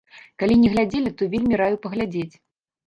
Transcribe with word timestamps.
Калі 0.43 0.55
не 0.61 0.71
глядзелі, 0.73 1.13
то 1.21 1.31
вельмі 1.35 1.61
раю 1.65 1.77
паглядзець. 1.87 2.31